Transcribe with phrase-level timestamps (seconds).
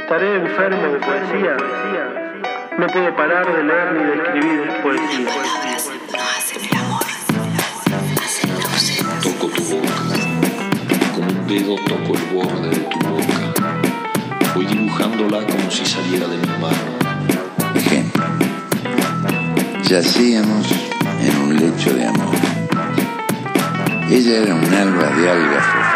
[0.00, 1.56] Estaré enfermo de poesía.
[2.78, 5.28] No puedo parar de leer ni de escribir poesía.
[9.22, 9.92] Toco tu boca,
[11.14, 14.54] con un dedo toco el borde de tu boca.
[14.54, 17.74] Voy dibujándola como si saliera de mi mano.
[17.74, 18.24] Ejemplo.
[19.82, 20.66] Yacíamos
[21.20, 22.36] en un lecho de amor.
[24.10, 25.89] Ella era un alba de algas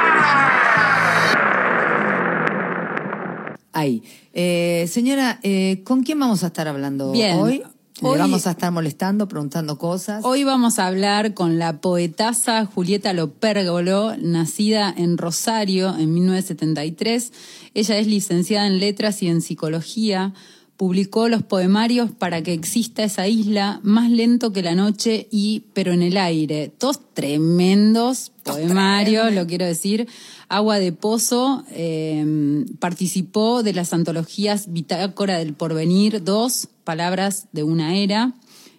[4.84, 7.38] Eh, señora, eh, ¿con quién vamos a estar hablando Bien.
[7.38, 7.62] hoy?
[8.02, 10.22] Le Hoy- vamos a estar molestando, preguntando cosas.
[10.26, 17.32] Hoy vamos a hablar con la poetasa Julieta Lopérgolo, nacida en Rosario en 1973.
[17.72, 20.34] Ella es licenciada en Letras y en Psicología.
[20.76, 25.92] Publicó los poemarios Para que exista esa isla, Más lento que la noche y Pero
[25.92, 26.72] en el aire.
[26.76, 30.06] Todos tremendos poemarios, lo quiero decir.
[30.48, 37.96] Agua de Pozo eh, participó de las antologías Bitácora del Porvenir, dos, Palabras de una
[37.96, 38.34] era,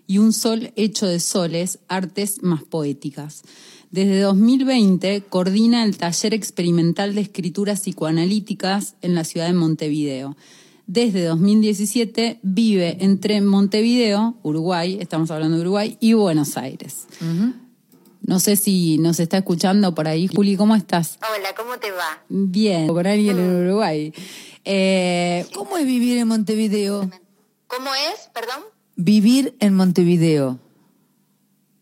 [0.08, 3.42] y Un sol hecho de soles, artes más poéticas.
[3.90, 10.36] Desde 2020 coordina el taller experimental de escrituras psicoanalíticas en la ciudad de Montevideo.
[10.88, 17.08] Desde 2017 vive entre Montevideo, Uruguay, estamos hablando de Uruguay, y Buenos Aires.
[18.22, 20.28] No sé si nos está escuchando por ahí.
[20.28, 21.20] Juli, ¿cómo estás?
[21.22, 22.24] Hola, ¿cómo te va?
[22.30, 24.14] Bien, con alguien en Uruguay.
[24.64, 27.10] Eh, ¿Cómo es vivir en Montevideo?
[27.68, 28.30] ¿Cómo es?
[28.34, 28.64] Perdón.
[28.96, 30.60] Vivir en Montevideo.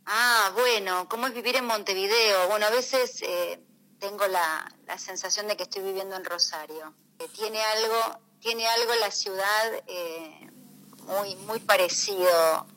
[0.06, 2.50] Ah, bueno, ¿cómo es vivir en Montevideo?
[2.50, 3.62] Bueno, a veces eh,
[4.00, 6.94] tengo la, la sensación de que estoy viviendo en Rosario.
[7.18, 10.50] Que tiene algo, tiene algo la ciudad eh,
[11.08, 12.68] muy, muy parecido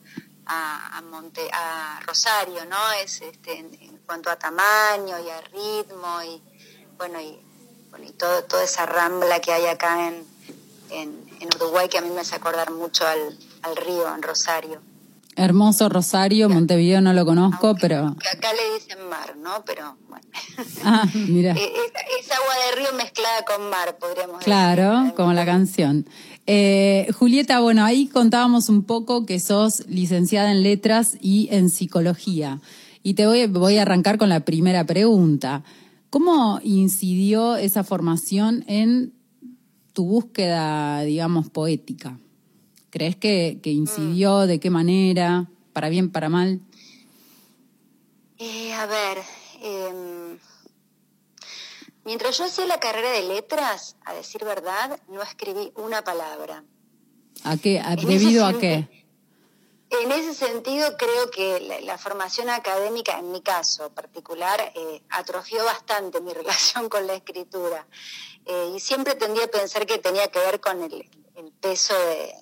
[0.46, 2.92] a, a, Monte, a Rosario, ¿no?
[3.02, 6.40] Es este, en, en cuanto a tamaño y a ritmo y
[6.96, 7.40] bueno y,
[7.90, 10.24] bueno, y todo, toda esa rambla que hay acá en,
[10.90, 14.80] en, en Uruguay que a mí me hace acordar mucho al, al río en Rosario.
[15.36, 18.16] Hermoso Rosario, Montevideo no lo conozco, Aunque- pero...
[18.20, 19.62] Que acá le dicen mar, ¿no?
[19.64, 20.26] Pero bueno.
[20.84, 21.52] Ah, mira.
[21.56, 21.60] Es,
[22.26, 25.14] es agua de río mezclada con mar, podríamos Claro, decir.
[25.14, 26.08] como la canción.
[26.46, 32.60] Eh, Julieta, bueno, ahí contábamos un poco que sos licenciada en letras y en psicología.
[33.02, 35.62] Y te voy, voy a arrancar con la primera pregunta.
[36.10, 39.12] ¿Cómo incidió esa formación en
[39.92, 42.18] tu búsqueda, digamos, poética?
[42.96, 44.46] ¿Crees que, que incidió?
[44.46, 45.50] ¿De qué manera?
[45.74, 46.62] ¿Para bien, para mal?
[48.38, 49.18] Eh, a ver,
[49.60, 50.38] eh,
[52.06, 56.64] mientras yo hacía la carrera de letras, a decir verdad, no escribí una palabra.
[57.44, 57.80] ¿A qué?
[57.80, 58.88] a- ¿Debido a qué?
[59.90, 65.62] En ese sentido, creo que la, la formación académica, en mi caso particular, eh, atrofió
[65.66, 67.86] bastante mi relación con la escritura.
[68.46, 72.32] Eh, y siempre tendía a pensar que tenía que ver con el, el peso de,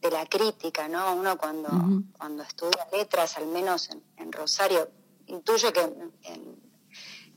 [0.00, 1.14] de la crítica, ¿no?
[1.14, 1.68] Uno cuando,
[2.16, 4.88] cuando estudia letras, al menos en, en Rosario,
[5.26, 6.68] intuyo que en, en-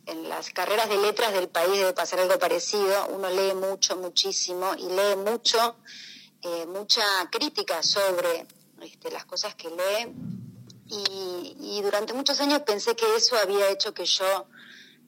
[0.08, 3.08] en las carreras de letras del país debe pasar algo parecido.
[3.10, 5.76] Uno lee mucho, muchísimo, y lee mucho,
[6.42, 8.48] eh, mucha crítica sobre
[8.82, 10.12] este, las cosas que lee.
[10.88, 14.48] Y, y durante muchos años pensé que eso había hecho que yo,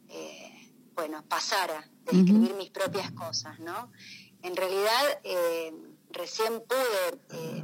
[0.09, 3.91] eh, bueno, pasara de escribir mis propias cosas, ¿no?
[4.43, 5.73] En realidad, eh,
[6.13, 7.63] recién pude eh,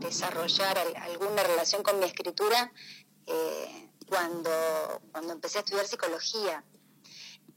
[0.00, 2.72] desarrollar al- alguna relación con mi escritura
[3.26, 4.50] eh, cuando,
[5.12, 6.64] cuando empecé a estudiar psicología.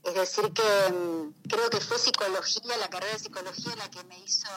[0.03, 4.19] Es decir, que mm, creo que fue psicología, la carrera de psicología, la que me
[4.19, 4.50] hizo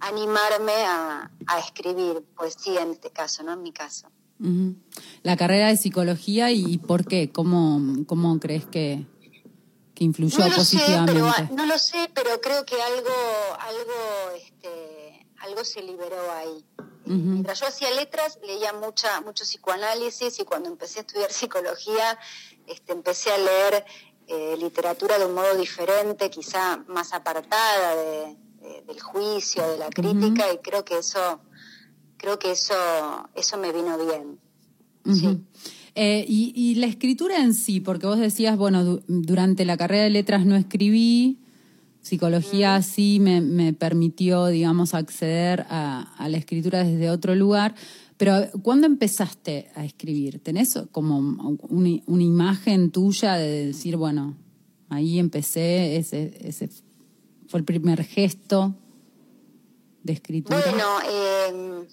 [0.00, 3.52] animarme a, a escribir poesía en este caso, ¿no?
[3.52, 4.08] En mi caso.
[5.22, 9.04] La carrera de psicología y, y por qué, cómo, cómo crees que,
[9.94, 11.54] que influyó No lo sé, pero positivamente.
[11.54, 13.10] no lo sé, pero creo que algo,
[13.58, 14.97] algo, este,
[15.48, 16.64] algo se liberó ahí.
[17.06, 22.18] Mientras yo hacía letras, leía mucha, mucho psicoanálisis y cuando empecé a estudiar psicología,
[22.66, 23.84] este, empecé a leer
[24.26, 29.88] eh, literatura de un modo diferente, quizá más apartada de- de- del juicio, de la
[29.88, 31.40] crítica, y creo que eso,
[32.18, 32.74] creo que eso,
[33.34, 34.38] eso me vino bien.
[35.94, 40.04] Eh, y, y la escritura en sí, porque vos decías, bueno, du- durante la carrera
[40.04, 41.38] de letras no escribí,
[42.02, 47.74] psicología sí me, me permitió, digamos, acceder a, a la escritura desde otro lugar,
[48.18, 50.42] pero ¿cuándo empezaste a escribir?
[50.42, 54.36] ¿Tenés como una, una imagen tuya de decir, bueno,
[54.88, 56.68] ahí empecé, ese, ese
[57.46, 58.74] fue el primer gesto
[60.02, 60.60] de escritura?
[60.60, 61.86] Bueno, eh,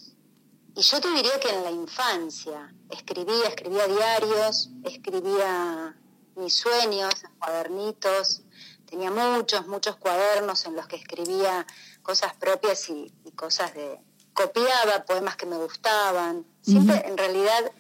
[0.76, 5.96] y yo te diría que en la infancia escribía, escribía diarios, escribía
[6.38, 8.42] mis sueños, en cuadernitos,
[8.86, 11.66] tenía muchos, muchos cuadernos en los que escribía
[12.04, 14.00] cosas propias y, cosas de...
[14.34, 17.72] copiaba poemas que me gustaban, siempre en realidad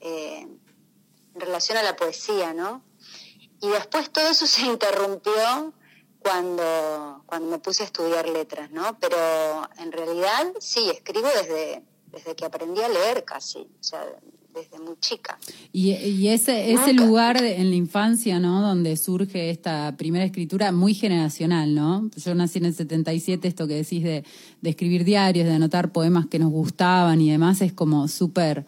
[0.00, 0.46] eh,
[1.34, 2.82] en relación a la poesía, ¿no?
[3.60, 5.72] Y después todo eso se interrumpió
[6.20, 8.98] cuando, cuando me puse a estudiar letras, ¿no?
[8.98, 14.06] Pero en realidad sí, escribo desde, desde que aprendí a leer casi, o sea,
[14.54, 15.38] desde muy chica.
[15.72, 18.60] Y, ese, ese lugar en la infancia, ¿no?
[18.60, 22.10] Donde surge esta primera escritura muy generacional, ¿no?
[22.16, 24.24] Yo nací en el 77, esto que decís de,
[24.60, 28.66] de escribir diarios, de anotar poemas que nos gustaban y demás, es como súper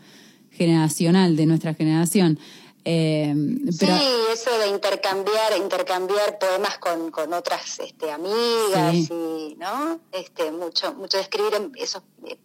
[0.50, 2.38] generacional de nuestra generación.
[2.84, 3.34] Eh,
[3.70, 3.87] Sí,
[4.32, 10.00] eso de intercambiar, intercambiar poemas con, con otras este, amigas y, ¿no?
[10.11, 12.37] Este, mucho, mucho de escribir en esos eh,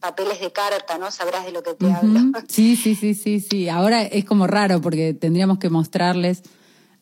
[0.00, 1.10] papeles de carta, ¿no?
[1.10, 2.20] Sabrás de lo que te hablo.
[2.48, 3.68] Sí, sí, sí, sí, sí.
[3.68, 6.42] Ahora es como raro porque tendríamos que mostrarles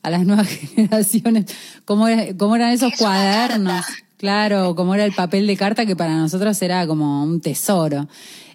[0.03, 1.47] a las nuevas generaciones
[1.85, 2.07] cómo,
[2.37, 3.85] cómo eran esos cuadernos.
[4.17, 8.09] Claro, cómo era el papel de carta que para nosotros era como un tesoro.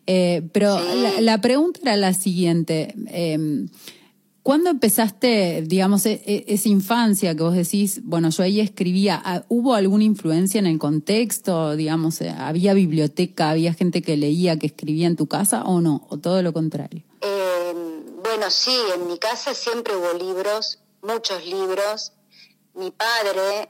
[0.06, 0.78] Eh, pero
[1.22, 2.94] la, pregunta era la siguiente.
[3.07, 3.66] Eh,
[4.44, 9.44] ¿Cuándo empezaste, digamos, e, e, esa infancia que vos decís, bueno, yo ahí escribía, ah,
[9.48, 11.78] ¿hubo alguna influencia en el contexto?
[11.78, 16.06] Digamos, eh, ¿había biblioteca, había gente que leía, que escribía en tu casa o no?
[16.10, 17.04] ¿O todo lo contrario?
[18.24, 22.13] bueno, sí, en mi casa siempre hubo libros, muchos libros.
[22.74, 23.69] Mi padre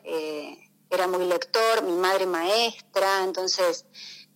[0.90, 3.86] era muy lector, mi madre maestra, entonces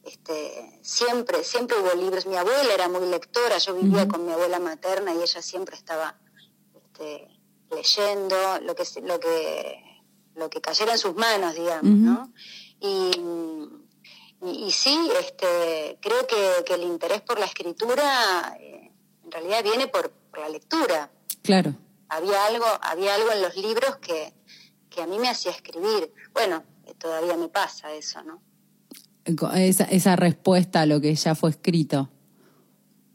[0.03, 2.25] este, siempre, siempre hubo libros.
[2.25, 6.17] Mi abuela era muy lectora, yo vivía con mi abuela materna y ella siempre estaba
[6.97, 7.27] este,
[7.75, 10.01] leyendo lo que, lo, que,
[10.35, 12.33] lo que cayera en sus manos, digamos, ¿no?
[12.79, 13.11] Y,
[14.45, 18.91] y, sí, este, creo que, el interés por la escritura eh,
[19.23, 21.09] en realidad viene por, la lectura.
[21.41, 21.73] Claro.
[22.09, 24.31] Había algo, había algo en los libros que,
[24.87, 26.13] que a mí me hacía escribir.
[26.31, 26.63] Bueno,
[26.99, 28.39] todavía me pasa eso, ¿no?
[29.55, 32.11] esa, esa respuesta a lo que ya fue escrito.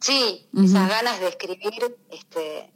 [0.01, 2.73] Sí, esas ganas de escribir este,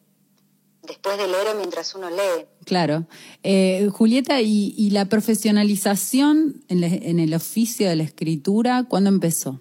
[0.86, 2.46] después de leer o mientras uno lee.
[2.64, 3.06] Claro.
[3.42, 9.60] Eh, Julieta, ¿y, la profesionalización en, el oficio de la escritura, cuándo empezó?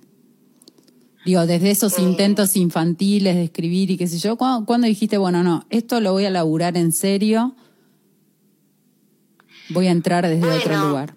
[1.25, 2.01] Digo, desde esos eh.
[2.01, 6.25] intentos infantiles de escribir y qué sé yo, ¿cuándo, dijiste, bueno, no, esto lo voy
[6.25, 7.55] a laburar en serio,
[9.69, 11.15] voy a entrar desde otro lugar?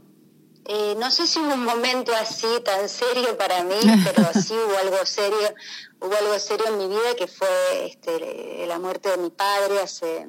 [0.70, 3.74] Eh, no sé si hubo un momento así tan serio para mí,
[4.04, 5.54] pero sí hubo algo serio,
[6.00, 10.28] hubo algo serio en mi vida que fue este, la muerte de mi padre hace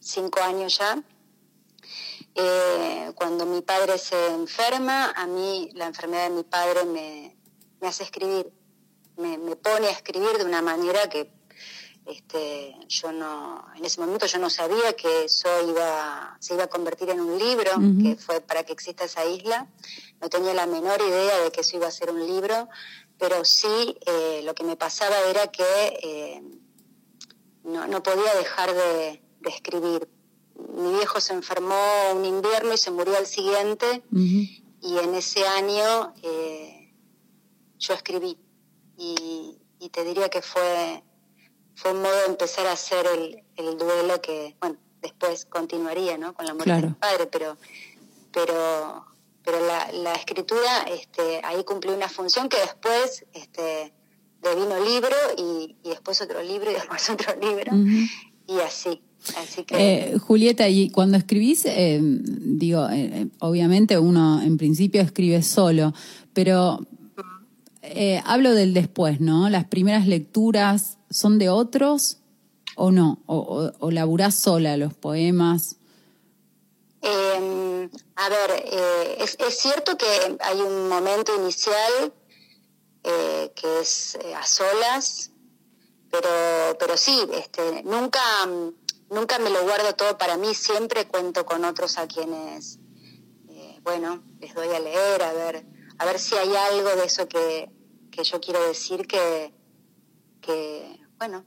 [0.00, 1.02] cinco años ya.
[2.34, 7.36] Eh, cuando mi padre se enferma, a mí la enfermedad de mi padre me,
[7.82, 8.50] hace escribir,
[9.16, 11.30] me, me, pone a escribir de una manera que
[12.06, 16.68] este, yo no, en ese momento yo no sabía que eso iba, se iba a
[16.68, 17.70] convertir en un libro,
[18.02, 19.66] que fue para que exista esa isla.
[20.20, 22.68] No tenía la menor idea de que eso iba a ser un libro,
[23.18, 25.62] pero sí eh, lo que me pasaba era que
[26.02, 26.42] eh,
[27.64, 30.08] no, podía dejar de, escribir.
[30.56, 31.76] Mi viejo se enfermó
[32.14, 36.94] un invierno y se murió al siguiente, y en ese año eh,
[37.78, 38.38] yo escribí.
[38.96, 41.02] y te diría que fue
[41.74, 46.34] fue un modo de empezar a hacer el, el duelo que, bueno, después continuaría, ¿no?
[46.34, 47.56] Con la muerte del padre, pero,
[48.32, 49.04] pero,
[49.44, 53.92] pero la, la, escritura este, ahí cumplió una función que después este,
[54.42, 57.72] devino libro y, y después otro libro y después otro libro
[58.46, 59.02] y así.
[59.38, 59.74] Así que...
[59.76, 65.94] Eh, Julieta, y cuando escribís, eh, digo, eh, obviamente uno en principio escribe solo,
[66.34, 66.80] pero
[67.82, 69.48] eh, hablo del después, ¿no?
[69.48, 72.18] Las primeras lecturas son de otros
[72.76, 75.76] o no, o, o, laburás sola los poemas.
[78.16, 82.12] A ver, eh, es, cierto que hay un momento inicial
[83.02, 85.30] eh, que es a solas,
[86.10, 88.20] pero, pero sí, este, nunca,
[89.10, 92.78] nunca me lo guardo todo para mí, siempre cuento con otros a quienes,
[93.82, 95.66] bueno, les doy a leer, a ver,
[95.98, 97.70] a ver si hay algo de eso que,
[98.22, 99.52] yo quiero decir que,
[100.40, 101.44] que bueno,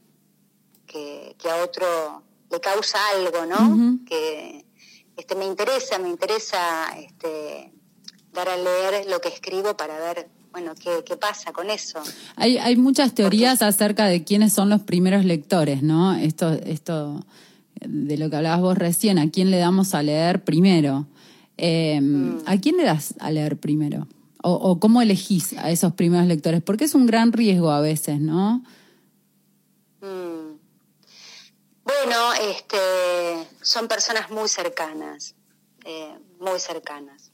[0.86, 4.00] que, a otro le causa algo, ¿no?
[4.06, 4.66] Que
[5.17, 7.74] este, me interesa, me interesa este,
[8.33, 12.00] dar a leer lo que escribo para ver, bueno, qué, qué pasa con eso.
[12.36, 16.15] Hay, hay muchas teorías acerca de quiénes son los primeros lectores, ¿no?
[16.15, 17.25] Esto, esto
[17.81, 21.07] de lo que hablabas vos recién, ¿a quién le damos a leer primero?
[21.57, 22.43] Em, mm.
[22.45, 24.07] ¿A quién le das a leer primero?
[24.43, 26.62] O, cómo elegís a esos primeros lectores?
[26.62, 28.63] Porque es un gran riesgo a veces, ¿no?
[30.00, 30.55] Mm.
[32.07, 32.77] Bueno, este,
[33.61, 35.35] son personas muy cercanas.
[35.85, 37.31] eh, muy cercanas.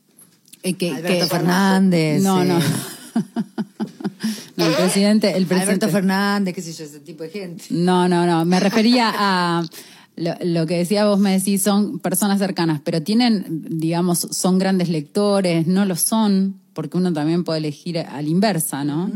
[0.64, 2.22] Eh, Alberto Fernández.
[2.24, 2.58] No, no.
[2.58, 2.64] eh,
[4.56, 5.86] No, el presidente, el presidente.
[5.86, 7.66] Alberto Fernández, qué sé yo, ese tipo de gente.
[7.72, 8.46] No, no, no.
[8.46, 9.64] Me refería a
[10.16, 13.46] lo, lo que decía vos, me decís, son personas cercanas, pero tienen,
[13.80, 18.84] digamos, son grandes lectores, no lo son, porque uno también puede elegir a la inversa,
[18.84, 19.12] ¿no?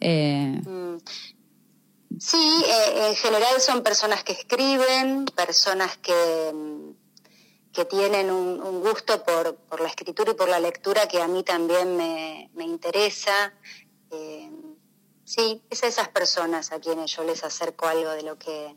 [0.00, 0.60] Eh,
[2.18, 6.52] Sí, eh, en general son personas que escriben, personas que,
[7.72, 11.28] que tienen un, un gusto por, por la escritura y por la lectura que a
[11.28, 13.52] mí también me, me interesa.
[14.10, 14.50] Eh,
[15.24, 18.74] sí, es a esas personas a quienes yo les acerco algo de lo que,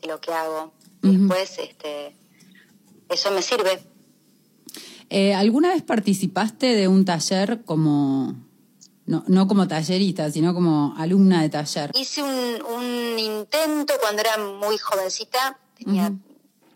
[0.00, 0.72] de lo que hago.
[1.02, 2.16] Después, este,
[3.08, 3.82] eso me sirve.
[5.10, 8.34] eh, ¿Alguna vez participaste de un taller como,
[9.10, 11.90] no, no como tallerista, sino como alumna de taller?
[11.94, 16.12] Hice un, un intento cuando era muy jovencita, tenía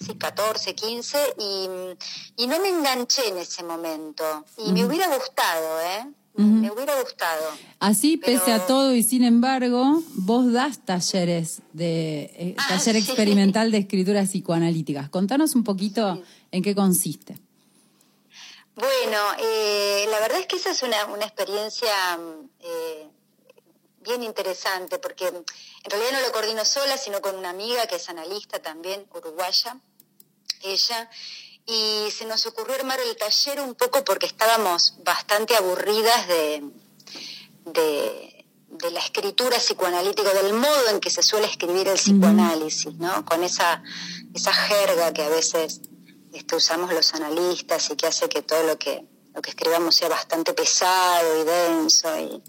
[0.01, 4.25] sí, 14, 15, y, y no me enganché en ese momento.
[4.59, 6.07] Y me hubiera gustado, ¿eh?
[6.37, 7.43] Me hubiera gustado.
[7.79, 12.97] Así, Pero- pese a todo y sin embargo, vos das talleres de eh, Ah, taller
[12.97, 13.03] sí.
[13.09, 15.09] experimental de escrituras psicoanalíticas.
[15.11, 17.39] Contanos un poquito en qué consiste.
[18.77, 23.09] Bueno, eh, la verdad es que esa es una, una experiencia mm, eh,
[24.01, 25.45] bien interesante, porque en
[25.85, 29.77] realidad no lo coordino sola, sino con una amiga que es analista también, uruguaya,
[30.63, 31.09] ella,
[31.67, 36.63] y se nos ocurrió armar el taller un poco porque estábamos bastante aburridas de,
[37.65, 43.25] de, la escritura psicoanalítica, del modo en que se suele escribir el psicoanálisis, ¿no?
[43.25, 43.83] Con esa,
[44.35, 45.81] esa jerga que a veces
[46.35, 50.09] este, usamos los analistas y que hace que todo lo que, lo que escribamos sea
[50.09, 52.43] bastante pesado y denso y,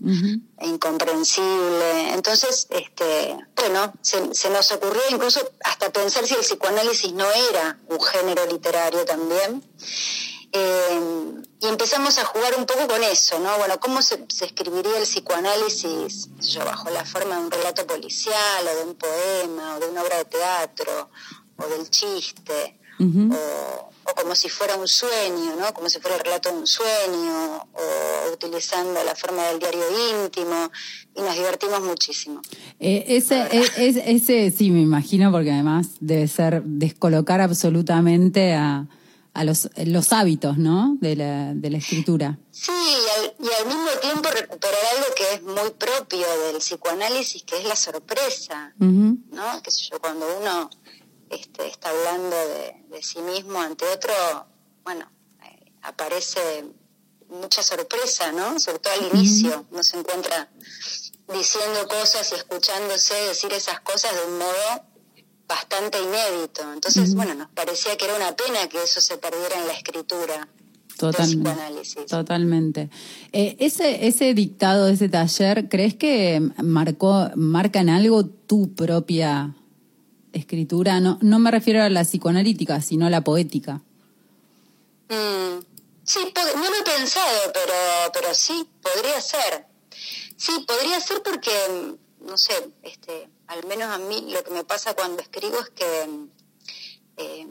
[0.57, 2.13] e incomprensible.
[2.13, 7.79] Entonces, este, bueno, se, se nos ocurrió incluso hasta pensar si el psicoanálisis no era
[7.87, 9.63] un género literario también.
[10.51, 13.57] Eh, y empezamos a jugar un poco con eso, ¿no?
[13.57, 18.67] Bueno, ¿cómo se, se escribiría el psicoanálisis yo, bajo la forma de un relato policial
[18.67, 21.09] o de un poema o de una obra de teatro
[21.57, 22.79] o del chiste?
[22.99, 25.73] O, o como si fuera un sueño, ¿no?
[25.73, 29.83] Como si fuera el relato de un sueño, o utilizando la forma del diario
[30.23, 30.71] íntimo,
[31.15, 32.41] y nos divertimos muchísimo.
[32.79, 38.87] Eh, ese, eh, es- ese sí me imagino, porque además debe ser descolocar absolutamente a,
[39.33, 40.97] a los, los hábitos, ¿no?
[41.01, 42.37] De la, de la escritura.
[42.51, 47.43] Sí, y al, y al mismo tiempo recuperar algo que es muy propio del psicoanálisis,
[47.43, 49.17] que es la sorpresa, Ujú.
[49.31, 49.61] ¿no?
[49.61, 50.69] Que sé yo, cuando uno
[51.29, 54.13] este, está hablando de, de sí mismo ante otro,
[54.83, 55.09] bueno,
[55.43, 56.65] eh, aparece
[57.29, 58.59] mucha sorpresa, ¿no?
[58.59, 60.49] Sobre todo al inicio, uno se encuentra
[61.33, 64.85] diciendo cosas y escuchándose decir esas cosas de un modo
[65.47, 66.61] bastante inédito.
[66.73, 70.47] Entonces, bueno, nos parecía que era una pena que eso se perdiera en la escritura
[70.97, 72.05] Totalmente.
[72.07, 72.89] Totalmente.
[73.33, 79.53] Eh, ese, ese dictado, ese taller, ¿crees que marcó, marca en algo tu propia
[80.35, 80.99] escritura?
[80.99, 83.81] No, no me refiero a la psicoanalítica, sino a la poética.
[85.09, 85.59] Mm,
[86.03, 86.19] sí,
[86.55, 87.73] no lo he pensado, pero,
[88.13, 89.65] pero sí, podría ser.
[90.37, 91.51] Sí, podría ser porque,
[92.21, 95.69] mm, no sé, este, al menos a mí lo que me pasa cuando escribo es
[95.69, 96.29] que mm,
[97.17, 97.47] eh,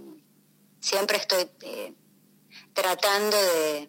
[0.80, 1.94] siempre estoy eh,
[2.72, 3.88] tratando de,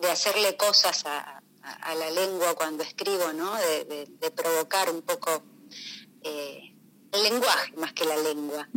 [0.00, 1.18] de hacerle cosas a,
[1.62, 3.54] a- a la lengua cuando escribo, ¿no?
[3.56, 5.42] De, de- de provocar un poco
[6.22, 6.73] eh,
[7.14, 8.68] el lenguaje más que la lengua.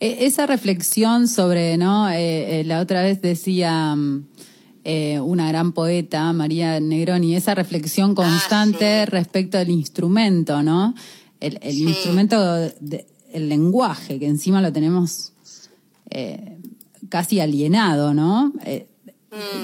[0.00, 2.08] Eh, Esa reflexión sobre, ¿no?
[2.10, 4.26] Eh, eh, la otra vez decía mm,
[4.84, 9.10] eh, una gran poeta, María Negroni, esa reflexión constante sí.
[9.10, 10.94] respecto al instrumento, ¿no?
[11.40, 11.82] El, el Sí.
[11.82, 15.32] instrumento, de- el lenguaje, que encima lo tenemos
[17.10, 18.52] casi alienado, ¿no?
[18.64, 18.86] Eh,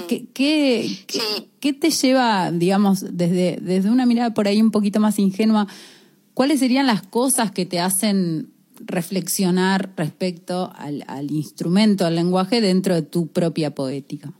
[0.07, 1.47] ¿qué, qué, qué- Sí.
[1.59, 5.67] qué te lleva, digamos, desde, desde una mirada por ahí un poquito más ingenua,
[6.33, 8.53] cuáles serían las cosas que te hacen
[8.85, 14.31] reflexionar respecto al, al instrumento, al lenguaje dentro de tu propia poética?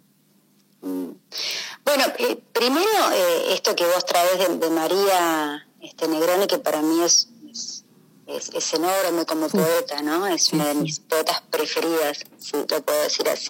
[0.82, 6.82] Bueno, eh, primero eh, esto que vos traes de, de María este, Negroni, que para
[6.82, 7.84] mí es, es,
[8.28, 10.26] es- es enorme como poeta, ¿no?
[10.28, 13.50] Es una de mis poetas preferidas, si lo puedo decir así.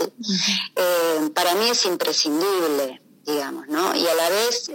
[0.76, 3.96] Eh, para mí es imprescindible, digamos, ¿no?
[3.96, 4.72] Y a la vez,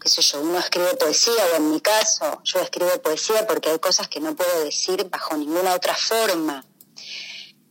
[0.00, 3.78] qué sé yo, uno escribe poesía, o en mi caso, yo escribo poesía porque hay
[3.78, 6.64] cosas que no puedo decir bajo ninguna otra forma.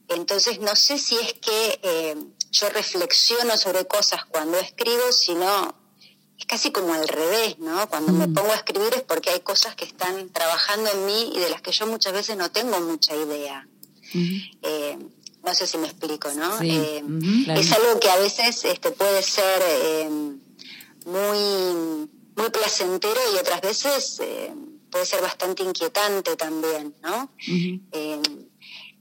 [0.10, 2.16] Entonces no sé si es que eh,
[2.52, 5.76] yo reflexiono sobre cosas cuando escribo, sino
[6.40, 7.90] es casi como al revés, ¿no?
[7.90, 11.40] Cuando me pongo a escribir es porque hay cosas que están trabajando en mí y
[11.40, 13.68] de las que yo muchas veces no tengo mucha idea.
[14.62, 14.98] Eh,
[15.44, 16.60] No sé si me explico, ¿no?
[16.60, 17.04] Sí, Eh,
[17.46, 17.60] claro.
[17.62, 19.62] Es algo que a veces este, puede ser
[21.06, 24.54] muy, muy placentero y otras veces eh,
[24.90, 27.30] puede ser bastante inquietante también, ¿no?
[27.92, 28.22] Eh,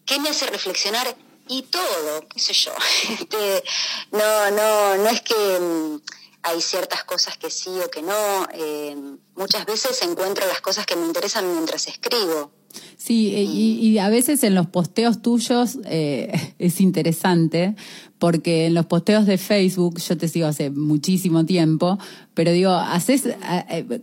[0.05, 1.17] ¿Qué me hace reflexionar?
[1.49, 2.73] Y todo, qué sé yo.
[3.11, 3.63] Este,
[4.11, 6.01] no, no, no es que mm,
[6.43, 8.49] hay ciertas cosas que sí o que no.
[8.55, 8.97] eh,
[9.37, 12.51] muchas veces encuentro las cosas que me interesan mientras escribo.
[12.97, 17.77] Sí, eh, y, y a veces en los posteos tuyos eh, es interesante,
[18.19, 21.99] porque en los posteos de Facebook, yo te sigo hace muchísimo tiempo,
[22.35, 24.01] pero digo, haces, eh,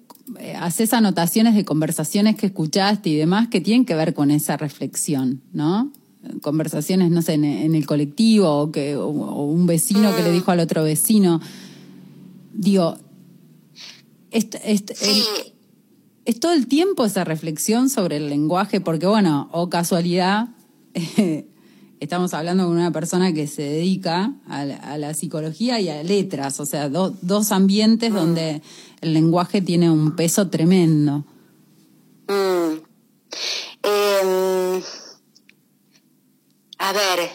[0.59, 5.41] haces anotaciones de conversaciones que escuchaste y demás que tienen que ver con esa reflexión,
[5.51, 5.91] ¿no?
[6.41, 10.31] Conversaciones, no sé, en, en el colectivo o, que, o, o un vecino que le
[10.31, 11.41] dijo al otro vecino.
[12.53, 12.95] Digo,
[14.31, 14.83] el-
[16.25, 20.47] es todo el tiempo esa reflexión sobre el lenguaje, porque bueno, o casualidad,
[21.99, 26.01] estamos hablando con una persona que se dedica a la, a la psicología y a
[26.03, 28.61] letras, o sea, do- dos ambientes donde
[29.01, 31.25] el lenguaje tiene un peso tremendo.
[32.27, 32.77] Mm.
[33.83, 34.81] Eh,
[36.77, 37.29] a ver,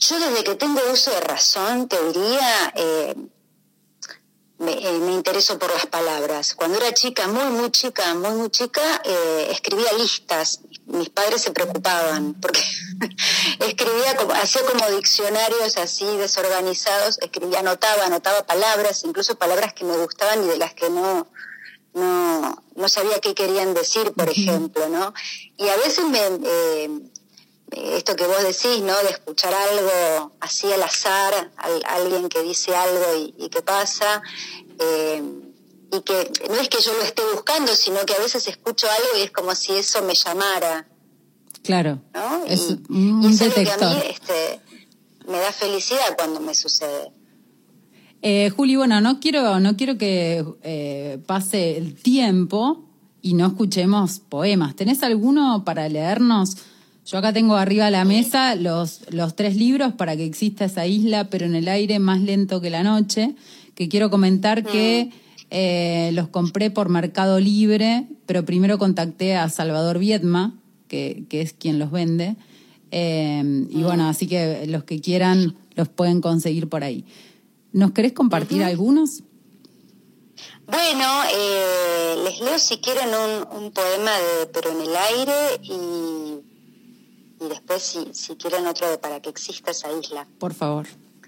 [0.00, 3.14] yo desde que tengo uso de razón, te diría, eh,
[4.58, 6.54] me, eh, me intereso por las palabras.
[6.54, 10.60] Cuando era chica, muy, muy chica, muy, muy chica, eh, escribía listas.
[10.86, 12.60] Mis padres se preocupaban porque
[13.60, 19.96] escribía, como, hacía como diccionarios así desorganizados, escribía, anotaba, anotaba palabras, incluso palabras que me
[19.96, 21.26] gustaban y de las que no,
[21.94, 25.14] no, no sabía qué querían decir, por ejemplo, ¿no?
[25.56, 26.90] Y a veces me, eh,
[27.70, 28.96] esto que vos decís, ¿no?
[29.02, 34.22] De escuchar algo así al azar, al- alguien que dice algo y, y que pasa,
[34.78, 35.22] eh,
[35.92, 39.18] y que no es que yo lo esté buscando, sino que a veces escucho algo
[39.18, 40.86] y es como si eso me llamara,
[41.62, 42.44] Claro, ¿no?
[42.46, 44.60] es y, un y es algo que a mí este,
[45.28, 47.10] me da felicidad cuando me sucede.
[48.22, 52.84] Eh, Juli, bueno, no quiero, no quiero que eh, pase el tiempo
[53.22, 54.76] y no escuchemos poemas.
[54.76, 56.56] ¿Tenés alguno para leernos?
[57.06, 60.86] Yo acá tengo arriba de la mesa los, los tres libros para que exista esa
[60.86, 63.34] isla, pero en el aire más lento que la noche,
[63.74, 65.10] que quiero comentar que
[65.50, 70.54] eh, los compré por Mercado Libre, pero primero contacté a Salvador Viedma,
[70.88, 72.36] que, que es quien los vende.
[72.90, 77.04] Eh, y bueno, así que los que quieran los pueden conseguir por ahí.
[77.72, 79.24] ¿Nos querés compartir algunos?
[80.66, 81.04] Bueno,
[81.36, 86.43] eh, les leo si quieren un, un poema de Pero en el aire y,
[87.44, 90.26] y después si, si quieren otro de Para que exista esa isla.
[90.38, 90.86] Por favor.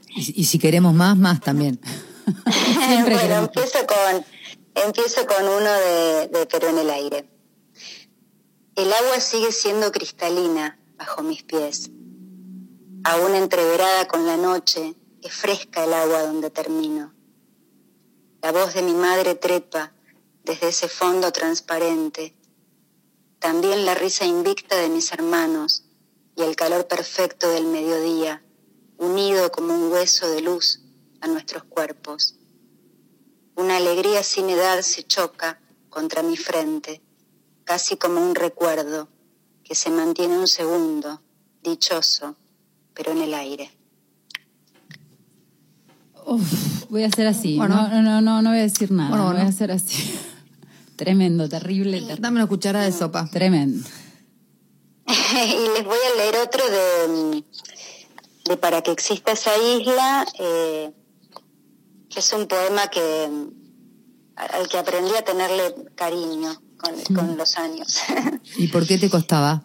[0.08, 1.80] Y, y si queremos más, más también.
[2.26, 3.48] Bueno, queremos.
[3.48, 4.24] empiezo con,
[4.84, 7.28] empiezo con uno de, de Pero en el aire.
[8.74, 11.90] El agua sigue siendo cristalina bajo mis pies.
[13.04, 17.14] Aún entreverada con la noche, es fresca el agua donde termino.
[18.42, 19.92] La voz de mi madre trepa
[20.44, 22.34] desde ese fondo transparente.
[23.38, 25.85] También la risa invicta de mis hermanos
[26.36, 28.42] y el calor perfecto del mediodía,
[28.98, 30.80] unido como un hueso de luz
[31.20, 32.36] a nuestros cuerpos.
[33.56, 37.00] Una alegría sin edad se choca contra mi frente,
[37.64, 39.08] casi como un recuerdo
[39.64, 41.22] que se mantiene un segundo,
[41.62, 42.36] dichoso,
[42.94, 43.70] pero en el aire.
[46.26, 47.56] Uf, voy a hacer así.
[47.56, 47.88] Bueno.
[47.88, 49.10] no, no, no, no voy a decir nada.
[49.10, 50.12] Bueno, Voy a hacer así.
[50.96, 53.28] Tremendo, terrible, ter- Dame una cucharada de sopa.
[53.30, 53.86] tremendo.
[55.44, 57.44] y les voy a leer otro de,
[58.44, 60.92] de Para que exista esa isla, eh,
[62.10, 63.28] que es un poema que
[64.36, 68.00] al que aprendí a tenerle cariño con, con los años.
[68.56, 69.64] ¿Y por qué te costaba?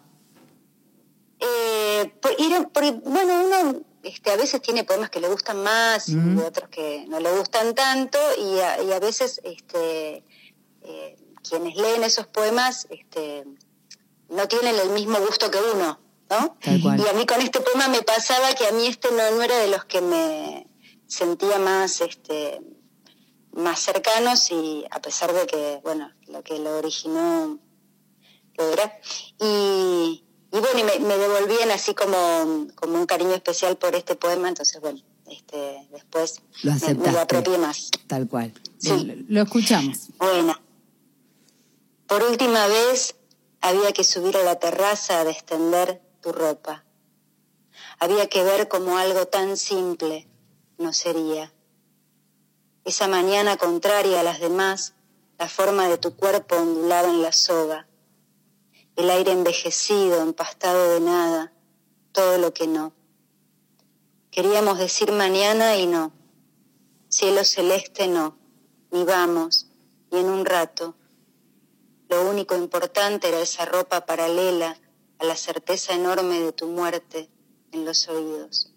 [1.40, 6.08] Eh, por- ir- por- bueno, uno este, a veces tiene poemas que le gustan más
[6.08, 10.24] y otros que no le gustan tanto y a, y a veces este,
[10.82, 11.16] eh,
[11.48, 13.44] quienes leen esos poemas este,
[14.32, 15.98] no tienen el mismo gusto que uno,
[16.30, 16.56] ¿no?
[16.60, 17.00] Tal cual.
[17.00, 19.56] Y a mí con este poema me pasaba que a mí este no, no era
[19.58, 20.66] de los que me
[21.06, 22.60] sentía más este,
[23.52, 27.58] más cercanos y a pesar de que, bueno, lo que lo originó
[28.56, 29.00] lo era.
[29.38, 34.14] Y, y bueno, y me, me devolvían así como, como un cariño especial por este
[34.14, 37.90] poema, entonces bueno, este, después Lo me, me lo apropié más.
[38.06, 38.52] Tal cual.
[38.78, 39.26] Sí.
[39.28, 40.08] Lo escuchamos.
[40.18, 40.58] Bueno,
[42.06, 43.14] por última vez
[43.62, 46.84] había que subir a la terraza a descender tu ropa.
[47.98, 50.28] Había que ver como algo tan simple
[50.78, 51.52] no sería.
[52.84, 54.94] Esa mañana contraria a las demás,
[55.38, 57.86] la forma de tu cuerpo ondulaba en la soga.
[58.96, 61.52] El aire envejecido, empastado de nada,
[62.10, 62.92] todo lo que no.
[64.32, 66.12] Queríamos decir mañana y no.
[67.08, 68.36] Cielo celeste no.
[68.90, 69.68] Ni vamos,
[70.10, 70.96] ni en un rato.
[72.12, 74.76] Lo único importante era esa ropa paralela
[75.18, 77.30] a la certeza enorme de tu muerte
[77.72, 78.70] en los oídos.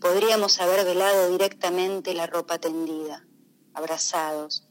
[0.00, 3.24] Podríamos haber velado directamente la ropa tendida,
[3.72, 4.66] abrazados,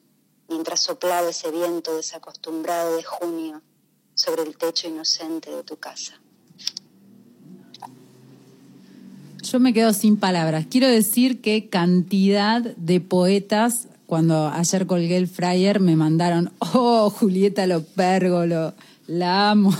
[0.49, 3.61] mientras soplaba ese viento desacostumbrado de junio
[4.13, 6.19] sobre el techo inocente de tu casa.
[9.41, 10.65] Yo me quedo sin palabras.
[10.69, 17.65] Quiero decir que cantidad de poetas, cuando ayer colgué el flyer, me mandaron, oh, Julieta
[17.67, 18.73] Lopérgolo,
[19.07, 19.75] la amo.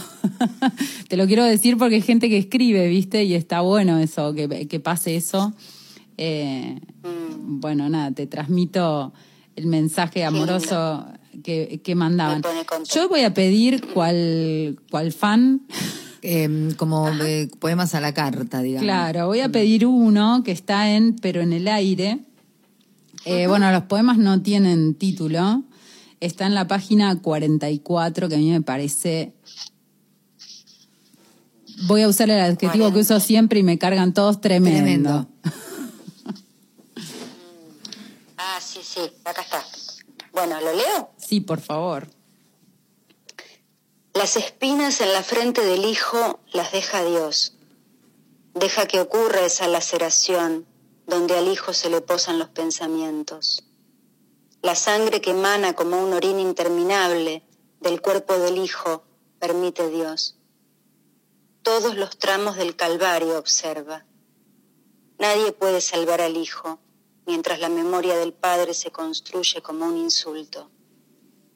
[1.07, 3.23] Te lo quiero decir porque hay gente que escribe, ¿viste?
[3.23, 5.53] Y está bueno eso, que, que pase eso.
[6.17, 6.79] Eh,
[7.37, 9.13] bueno, nada, te transmito
[9.55, 11.05] el mensaje amoroso
[11.43, 12.41] que, que mandaban.
[12.93, 15.61] Yo voy a pedir cual, cual fan.
[16.27, 18.83] Eh, como eh, poemas a la carta, digamos.
[18.83, 22.19] Claro, voy a pedir uno que está en Pero en el aire.
[23.25, 25.63] Eh, bueno, los poemas no tienen título.
[26.19, 29.33] Está en la página 44, que a mí me parece.
[31.87, 34.77] Voy a usar el adjetivo que uso siempre y me cargan todos tremendo.
[34.79, 35.27] Tremendo.
[38.37, 39.65] Ah, sí, sí, acá está.
[40.31, 41.09] Bueno, ¿lo leo?
[41.17, 42.07] Sí, por favor.
[44.13, 47.55] Las espinas en la frente del hijo las deja Dios.
[48.53, 50.65] Deja que ocurra esa laceración
[51.07, 53.63] donde al hijo se le posan los pensamientos.
[54.61, 57.43] La sangre que emana como un orín interminable
[57.79, 59.03] del cuerpo del hijo
[59.39, 60.37] permite Dios.
[61.61, 64.05] Todos los tramos del Calvario observa.
[65.19, 66.79] Nadie puede salvar al hijo
[67.25, 70.69] mientras la memoria del padre se construye como un insulto.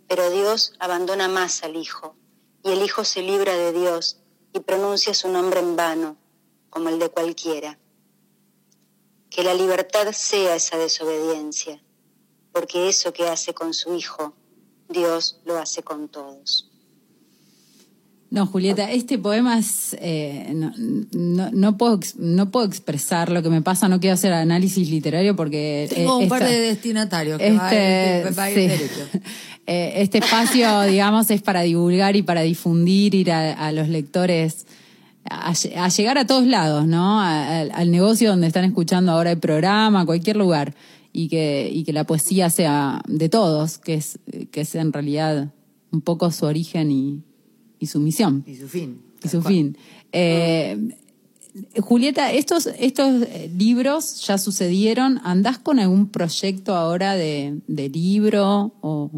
[0.07, 2.15] Pero Dios abandona más al hijo
[2.63, 4.17] y el hijo se libra de Dios
[4.53, 6.17] y pronuncia su nombre en vano,
[6.69, 7.79] como el de cualquiera.
[9.29, 11.79] Que la libertad sea esa desobediencia,
[12.51, 14.33] porque eso que hace con su hijo,
[14.89, 16.65] Dios lo hace con todos.
[18.31, 19.95] No, Julieta, este poema es.
[19.99, 24.33] eh, no, no, no puedo, no puedo expresar lo que me pasa, no quiero hacer
[24.33, 25.87] análisis literario porque.
[25.93, 27.77] Tengo eh, un par de destinatarios que va a ir-
[28.27, 28.67] Este, va a ir sí.
[28.67, 29.07] derecho.
[29.71, 34.65] Eh, este espacio, digamos, es para divulgar y para difundir, ir a, a los lectores,
[35.25, 37.19] a, lle- a llegar a todos lados, ¿no?
[37.21, 40.75] A- al- negocio donde están escuchando ahora el programa, cualquier lugar,
[41.11, 44.19] y que, y que la poesía sea de todos, que es,
[44.51, 45.51] que es en realidad
[45.91, 47.23] un poco su origen y,
[47.79, 49.01] y su misión Y su fin.
[49.23, 49.75] y su fin.
[50.11, 50.77] Eh,
[51.81, 53.27] Julieta, estos, estos
[53.57, 55.19] libros ya sucedieron.
[55.23, 58.73] ¿Andás con algún proyecto ahora de, de libro?
[58.81, 59.09] O...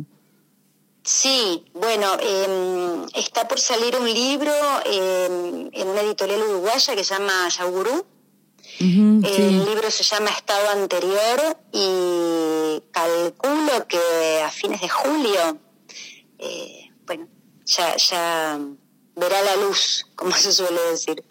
[1.03, 4.53] Sí, bueno, eh, está por salir un libro
[4.85, 8.05] eh, en una editorial uruguaya que se llama Yagurú.
[8.79, 9.63] El sí.
[9.67, 15.59] libro se llama Estado Anterior y calculo que a fines de julio,
[16.39, 17.27] eh, bueno,
[17.65, 18.59] ya, ya
[19.15, 21.23] verá la luz, como se suele decir.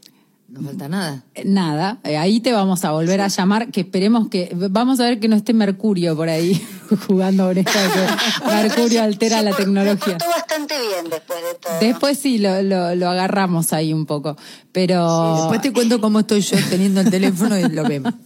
[0.51, 1.23] No falta nada.
[1.37, 5.05] Eh, Nada, eh, ahí te vamos a volver a llamar, que esperemos que, vamos a
[5.05, 6.61] ver que no esté Mercurio por ahí
[7.07, 10.19] jugando con esto Bueno, pero Mercurio altera la por- tecnología.
[10.19, 11.73] portó bastante bien después de todo.
[11.81, 14.37] Después sí, lo, lo, lo agarramos ahí un poco,
[14.73, 15.37] pero...
[15.37, 18.13] Después te cuento cómo estoy yo teniendo el teléfono y lo vemos.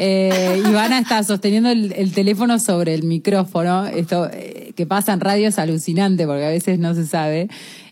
[0.00, 3.84] Eh, Ivana está sosteniendo el, el teléfono sobre el micrófono.
[3.88, 7.48] Esto eh, que pasa en radio es alucinante porque a veces no se sabe.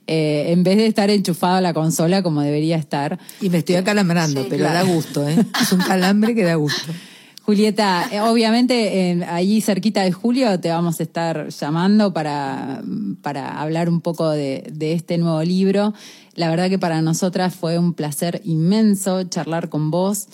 [0.08, 3.18] Eh, en vez de estar enchufado a la consola como debería estar.
[3.40, 4.86] Y me estoy acalambrando, Sí, pero claro.
[4.86, 5.36] da gusto, ¿eh?
[5.60, 6.92] Es un calambre que da gusto.
[7.42, 12.82] Julieta, eh, obviamente eh, allí cerquita de julio te vamos a estar llamando para,
[13.22, 15.94] para hablar un poco de, de este nuevo libro.
[16.34, 20.26] La verdad que para nosotras fue un placer inmenso charlar con vos.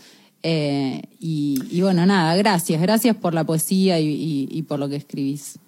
[0.42, 4.88] Eh, y, y bueno, nada, gracias, gracias por la poesía y, y- y por lo
[4.88, 5.58] que escribís.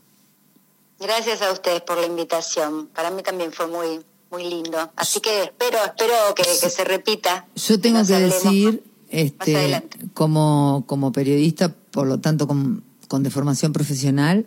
[1.00, 2.88] Gracias a ustedes por la invitación.
[2.88, 4.92] Para mí también fue muy, muy lindo.
[4.96, 7.46] Así que espero, espero que, que se repita.
[7.54, 9.82] Yo tengo que decir, este,
[10.14, 14.46] como, como periodista, por lo tanto con, con deformación profesional,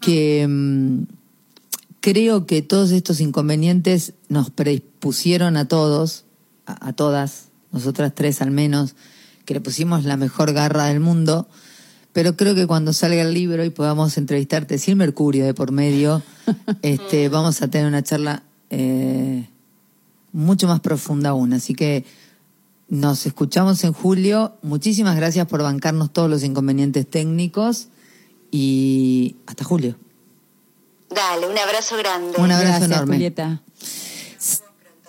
[0.00, 1.02] que mm,
[2.00, 6.24] creo que todos estos inconvenientes nos predispusieron a todos,
[6.66, 8.94] a, a todas, nosotras tres al menos,
[9.44, 11.48] que le pusimos la mejor garra del mundo,
[12.12, 16.22] pero creo que cuando salga el libro y podamos entrevistarte sin Mercurio de por medio,
[16.82, 19.48] este, vamos a tener una charla eh,
[20.32, 21.52] mucho más profunda aún.
[21.52, 22.04] Así que
[22.88, 24.56] nos escuchamos en julio.
[24.62, 27.88] Muchísimas gracias por bancarnos todos los inconvenientes técnicos
[28.50, 29.96] y hasta julio.
[31.08, 32.36] Dale, un abrazo grande.
[32.38, 33.16] Un abrazo Gracias, enorme.
[33.16, 33.62] Julieta.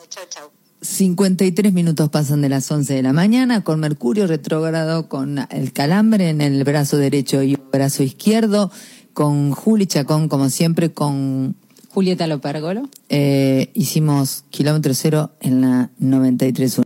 [0.10, 0.63] Chau, chau.
[0.84, 6.30] 53 minutos pasan de las 11 de la mañana con Mercurio retrógrado, con el calambre
[6.30, 8.70] en el brazo derecho y brazo izquierdo,
[9.14, 11.56] con Juli Chacón, como siempre, con
[11.90, 12.90] Julieta Lopérgolo.
[13.10, 16.83] eh, hicimos kilómetro cero en la 93.1.